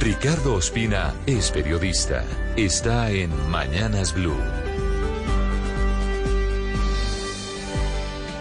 Ricardo 0.00 0.54
Ospina 0.54 1.14
es 1.26 1.50
periodista. 1.50 2.24
Está 2.56 3.10
en 3.10 3.30
Mañanas 3.50 4.14
Blue. 4.14 4.38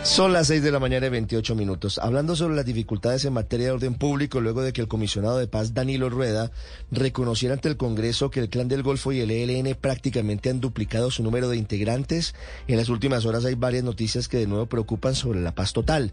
Son 0.03 0.33
las 0.33 0.47
6 0.47 0.61
de 0.61 0.71
la 0.71 0.79
mañana 0.79 1.07
y 1.07 1.09
28 1.09 1.55
minutos. 1.55 1.97
Hablando 1.97 2.35
sobre 2.35 2.55
las 2.55 2.65
dificultades 2.65 3.23
en 3.23 3.33
materia 3.33 3.67
de 3.67 3.71
orden 3.71 3.95
público, 3.95 4.41
luego 4.41 4.61
de 4.61 4.73
que 4.73 4.81
el 4.81 4.89
comisionado 4.89 5.37
de 5.37 5.47
paz 5.47 5.73
Danilo 5.73 6.09
Rueda 6.09 6.51
reconociera 6.91 7.53
ante 7.53 7.69
el 7.69 7.77
Congreso 7.77 8.29
que 8.29 8.41
el 8.41 8.49
Clan 8.49 8.67
del 8.67 8.83
Golfo 8.83 9.13
y 9.13 9.21
el 9.21 9.31
ELN 9.31 9.75
prácticamente 9.75 10.49
han 10.49 10.59
duplicado 10.59 11.09
su 11.09 11.23
número 11.23 11.47
de 11.47 11.55
integrantes, 11.55 12.35
en 12.67 12.77
las 12.77 12.89
últimas 12.89 13.25
horas 13.25 13.45
hay 13.45 13.55
varias 13.55 13.85
noticias 13.85 14.27
que 14.27 14.37
de 14.37 14.47
nuevo 14.47 14.65
preocupan 14.65 15.15
sobre 15.15 15.39
la 15.39 15.55
paz 15.55 15.71
total. 15.71 16.11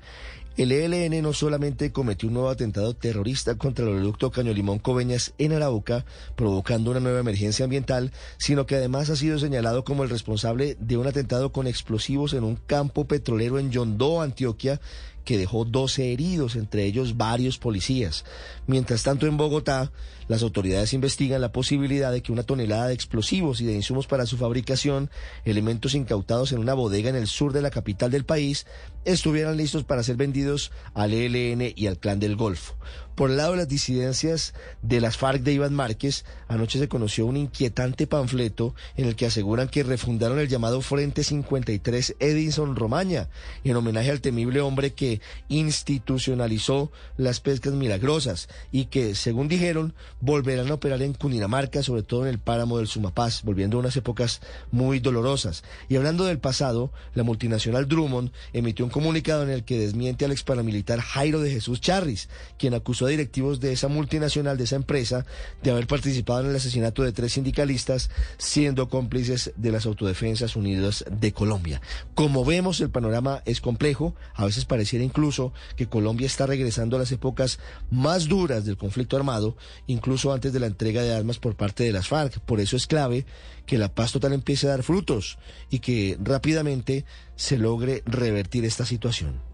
El 0.61 0.73
ELN 0.73 1.23
no 1.23 1.33
solamente 1.33 1.91
cometió 1.91 2.29
un 2.29 2.35
nuevo 2.35 2.51
atentado 2.51 2.93
terrorista 2.93 3.55
contra 3.55 3.83
el 3.83 3.93
oleoducto 3.93 4.31
Caño 4.31 4.53
Limón 4.53 4.79
Coveñas 4.79 5.33
en 5.39 5.55
Arauca, 5.55 6.05
provocando 6.37 6.91
una 6.91 7.01
nueva 7.01 7.21
emergencia 7.21 7.65
ambiental, 7.65 8.13
sino 8.37 8.67
que 8.67 8.77
además 8.77 9.09
ha 9.09 9.17
sido 9.17 9.39
señalado 9.39 9.85
como 9.85 10.03
el 10.03 10.11
responsable 10.11 10.77
de 10.79 10.99
un 10.99 11.07
atentado 11.07 11.51
con 11.51 11.67
explosivos 11.67 12.35
en 12.35 12.45
un 12.45 12.57
campo 12.57 13.07
petrolero 13.07 13.59
en 13.59 13.71
Yondó, 13.71 14.21
Antioquia, 14.21 14.83
que 15.31 15.39
dejó 15.39 15.65
12 15.65 16.13
heridos, 16.13 16.57
entre 16.57 16.85
ellos 16.87 17.17
varios 17.17 17.57
policías. 17.57 18.25
Mientras 18.67 19.05
tanto, 19.05 19.29
en 19.29 19.37
Bogotá, 19.37 19.93
las 20.27 20.43
autoridades 20.43 20.93
investigan 20.93 21.41
la 21.41 21.53
posibilidad 21.53 22.11
de 22.11 22.21
que 22.21 22.33
una 22.33 22.43
tonelada 22.43 22.89
de 22.89 22.95
explosivos 22.95 23.61
y 23.61 23.65
de 23.65 23.75
insumos 23.75 24.09
para 24.09 24.27
su 24.27 24.37
fabricación, 24.37 25.09
elementos 25.45 25.95
incautados 25.95 26.51
en 26.51 26.59
una 26.59 26.75
bodega 26.75 27.11
en 27.11 27.15
el 27.15 27.29
sur 27.29 27.53
de 27.53 27.63
la 27.63 27.71
capital 27.71 28.11
del 28.11 28.25
país, 28.25 28.67
estuvieran 29.05 29.57
listos 29.57 29.85
para 29.85 30.03
ser 30.03 30.17
vendidos 30.17 30.73
al 30.95 31.15
ELN 31.15 31.75
y 31.77 31.87
al 31.87 31.99
Clan 31.99 32.19
del 32.19 32.35
Golfo. 32.35 32.75
Por 33.21 33.31
el 33.31 33.37
lado 33.37 33.51
de 33.51 33.59
las 33.59 33.69
disidencias 33.69 34.55
de 34.81 34.99
las 34.99 35.19
FARC 35.19 35.43
de 35.43 35.53
Iván 35.53 35.75
Márquez, 35.75 36.25
anoche 36.49 36.79
se 36.79 36.89
conoció 36.89 37.27
un 37.27 37.37
inquietante 37.37 38.07
panfleto 38.07 38.75
en 38.97 39.05
el 39.05 39.15
que 39.15 39.27
aseguran 39.27 39.69
que 39.69 39.83
refundaron 39.83 40.39
el 40.39 40.49
llamado 40.49 40.81
Frente 40.81 41.23
53 41.23 42.17
Edison 42.19 42.77
Romaña, 42.77 43.29
en 43.63 43.77
homenaje 43.77 44.11
al 44.11 44.23
temible 44.23 44.63
hombre 44.63 44.95
que 44.95 45.21
institucionalizó 45.51 46.91
las 47.19 47.41
pescas 47.41 47.75
milagrosas 47.75 48.49
y 48.73 48.87
que, 48.87 49.15
según 49.15 49.49
dijeron, 49.49 49.93
volverán 50.23 50.71
a 50.71 50.75
operar 50.77 51.03
en 51.03 51.13
Cundinamarca, 51.13 51.83
sobre 51.83 52.03
todo 52.03 52.23
en 52.23 52.31
el 52.31 52.39
páramo 52.39 52.79
del 52.79 52.87
Sumapaz, 52.87 53.43
volviendo 53.43 53.77
a 53.77 53.81
unas 53.81 53.99
épocas 53.99 54.41
muy 54.71 54.99
dolorosas. 54.99 55.63
Y 55.91 55.97
hablando 55.97 56.25
del 56.25 56.39
pasado, 56.39 56.91
la 57.13 57.23
multinacional 57.23 57.87
Drummond 57.87 58.33
emitió 58.55 58.83
un 58.87 58.91
comunicado 58.91 59.43
en 59.43 59.51
el 59.51 59.65
que 59.65 59.79
desmiente 59.79 60.25
al 60.25 60.33
ex 60.33 60.43
paramilitar 60.43 61.01
Jairo 61.01 61.41
de 61.41 61.51
Jesús 61.51 61.83
Charris, 61.83 62.31
quien 62.57 62.73
acusó 62.73 63.10
directivos 63.11 63.61
de 63.61 63.73
esa 63.73 63.89
multinacional, 63.89 64.57
de 64.57 64.65
esa 64.65 64.77
empresa, 64.77 65.27
de 65.63 65.71
haber 65.71 65.87
participado 65.87 66.41
en 66.41 66.51
el 66.51 66.57
asesinato 66.57 67.03
de 67.03 67.13
tres 67.13 67.35
sindicalistas, 67.35 68.11
siendo 68.39 68.89
cómplices 68.89 69.53
de 69.57 69.73
las 69.73 69.87
Autodefensas 69.87 70.57
Unidas 70.57 71.05
de 71.11 71.33
Colombia. 71.33 71.81
Como 72.15 72.45
vemos, 72.45 72.81
el 72.81 72.91
panorama 72.91 73.43
es 73.45 73.61
complejo, 73.61 74.15
a 74.35 74.45
veces 74.45 74.65
pareciera 74.65 75.05
incluso 75.05 75.53
que 75.77 75.89
Colombia 75.89 76.27
está 76.27 76.47
regresando 76.47 76.97
a 76.97 77.01
las 77.01 77.13
épocas 77.13 77.59
más 77.91 78.29
duras 78.29 78.65
del 78.65 78.77
conflicto 78.77 79.17
armado, 79.17 79.57
incluso 79.87 80.33
antes 80.33 80.53
de 80.53 80.61
la 80.61 80.67
entrega 80.67 81.03
de 81.03 81.15
armas 81.15 81.39
por 81.39 81.57
parte 81.57 81.85
de 81.85 81.93
las 81.93 82.09
FARC. 82.09 82.41
Por 82.41 82.61
eso 82.61 82.77
es 82.77 82.87
clave 82.87 83.27
que 83.67 83.79
la 83.79 83.95
paz 83.95 84.13
total 84.13 84.33
empiece 84.33 84.67
a 84.67 84.71
dar 84.71 84.83
frutos 84.83 85.39
y 85.71 85.81
que 85.81 86.19
rápidamente 86.23 87.05
se 87.37 87.59
logre 87.59 88.03
revertir 88.07 88.65
esta 88.65 88.85
situación. 88.85 89.50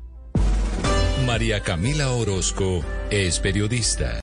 María 1.36 1.60
Camila 1.60 2.12
Orozco 2.12 2.82
es 3.10 3.40
periodista. 3.40 4.14